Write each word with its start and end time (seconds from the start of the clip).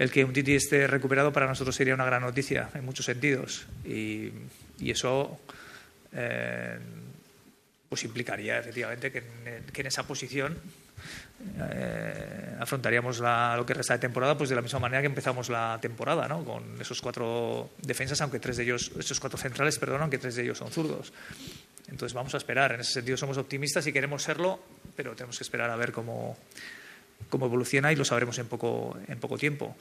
el 0.00 0.10
que 0.10 0.24
un 0.24 0.32
Titi 0.32 0.54
esté 0.54 0.86
recuperado 0.86 1.30
para 1.30 1.46
nosotros 1.46 1.76
sería 1.76 1.92
una 1.92 2.06
gran 2.06 2.22
noticia 2.22 2.70
en 2.72 2.86
muchos 2.86 3.04
sentidos. 3.04 3.66
Y, 3.84 4.32
eso 4.80 5.40
eh, 6.14 6.78
pues 7.86 8.04
implicaría 8.04 8.58
efectivamente 8.58 9.12
que 9.12 9.18
en, 9.18 9.86
esa 9.86 10.04
posición 10.06 10.56
eh, 11.58 12.56
afrontaríamos 12.58 13.20
lo 13.20 13.66
que 13.66 13.74
resta 13.74 13.92
de 13.92 13.98
temporada 13.98 14.38
pues 14.38 14.48
de 14.48 14.56
la 14.56 14.62
misma 14.62 14.78
manera 14.78 15.02
que 15.02 15.06
empezamos 15.06 15.50
la 15.50 15.78
temporada, 15.82 16.26
¿no? 16.26 16.44
con 16.44 16.80
esos 16.80 16.98
cuatro 17.02 17.72
defensas, 17.82 18.22
aunque 18.22 18.40
tres 18.40 18.56
de 18.56 18.62
ellos, 18.62 18.92
esos 18.98 19.20
cuatro 19.20 19.38
centrales, 19.38 19.78
perdón, 19.78 20.00
aunque 20.00 20.16
tres 20.16 20.34
de 20.34 20.44
ellos 20.44 20.56
son 20.56 20.70
zurdos. 20.70 21.12
Entonces 21.88 22.14
vamos 22.14 22.32
a 22.32 22.38
esperar. 22.38 22.72
En 22.72 22.80
ese 22.80 22.92
sentido 22.92 23.18
somos 23.18 23.36
optimistas 23.36 23.86
y 23.86 23.92
queremos 23.92 24.22
serlo, 24.22 24.60
pero 24.96 25.14
tenemos 25.14 25.36
que 25.36 25.44
esperar 25.44 25.68
a 25.68 25.76
ver 25.76 25.92
cómo, 25.92 26.38
cómo 27.30 27.46
evoluciona 27.46 27.92
y 27.92 27.96
lo 27.96 28.04
sabremos 28.04 28.38
en 28.38 28.46
poco, 28.46 28.98
en 29.08 29.18
poco 29.18 29.38
tiempo. 29.38 29.74